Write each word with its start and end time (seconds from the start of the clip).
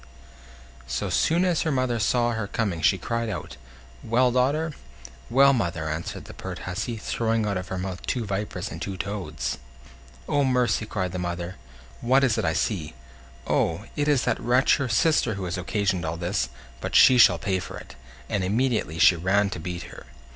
So 0.87 1.11
soon 1.11 1.45
as 1.45 1.61
her 1.61 1.71
mother 1.71 1.99
saw 1.99 2.31
her 2.31 2.47
coming 2.47 2.81
she 2.81 2.97
cried 2.97 3.29
out: 3.29 3.57
"Well, 4.03 4.31
daughter?" 4.31 4.73
"Well, 5.29 5.53
mother?" 5.53 5.87
answered 5.87 6.25
the 6.25 6.33
pert 6.33 6.65
hussy, 6.65 6.97
throwing 6.97 7.45
out 7.45 7.55
of 7.55 7.67
her 7.67 7.77
mouth 7.77 8.03
two 8.07 8.25
vipers 8.25 8.71
and 8.71 8.81
two 8.81 8.97
toads. 8.97 9.59
"Oh! 10.27 10.43
mercy," 10.43 10.87
cried 10.87 11.11
the 11.11 11.19
mother; 11.19 11.57
"what 12.01 12.23
is 12.23 12.35
it 12.39 12.45
I 12.45 12.53
see? 12.53 12.95
Oh! 13.45 13.85
it 13.95 14.07
is 14.07 14.23
that 14.23 14.39
wretch 14.41 14.77
her 14.77 14.89
sister 14.89 15.35
who 15.35 15.45
has 15.45 15.55
occasioned 15.55 16.03
all 16.03 16.17
this; 16.17 16.49
but 16.79 16.95
she 16.95 17.19
shall 17.19 17.37
pay 17.37 17.59
for 17.59 17.77
it"; 17.77 17.95
and 18.27 18.43
immediately 18.43 18.97
she 18.97 19.15
ran 19.15 19.51
to 19.51 19.59
beat 19.59 19.83
her. 19.83 20.07